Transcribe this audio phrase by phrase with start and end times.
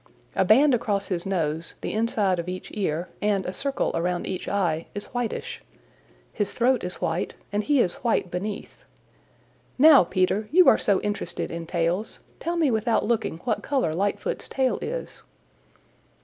[0.35, 4.47] A band across his nose, the inside of each ear and a circle around each
[4.49, 5.61] eye is whitish.
[6.33, 8.83] His throat is white and he is white beneath.
[9.77, 14.47] Now, Peter, you are so interested in tails, tell me without looking what color Lightfoot's
[14.49, 15.21] tail is."